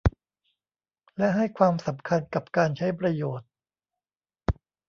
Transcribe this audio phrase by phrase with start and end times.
[1.17, 3.47] และให้ความสำคัญกับการใช้ประโยชน์